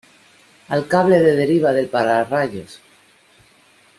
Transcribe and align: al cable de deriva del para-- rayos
al 0.69 0.87
cable 0.93 1.19
de 1.19 1.35
deriva 1.41 1.73
del 1.73 1.87
para-- 1.87 2.25
rayos 2.31 2.81